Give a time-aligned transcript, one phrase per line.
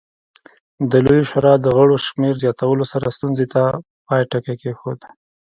[0.89, 3.63] د لویې شورا د غړو شمېر زیاتولو سره ستونزې ته
[4.07, 4.99] پای ټکی کېښود